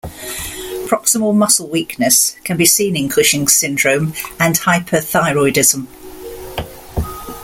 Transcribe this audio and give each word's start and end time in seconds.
Proximal 0.87 1.35
muscle 1.35 1.69
weakness 1.69 2.35
can 2.43 2.57
be 2.57 2.65
seen 2.65 2.95
in 2.97 3.07
Cushing's 3.07 3.53
syndrome 3.53 4.15
and 4.39 4.55
hyperthyroidism. 4.55 5.85